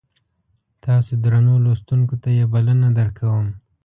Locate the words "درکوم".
2.97-3.47